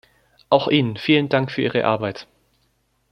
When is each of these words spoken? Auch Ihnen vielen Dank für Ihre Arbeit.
Auch 0.49 0.67
Ihnen 0.67 0.97
vielen 0.97 1.29
Dank 1.29 1.51
für 1.51 1.61
Ihre 1.61 1.85
Arbeit. 1.85 2.25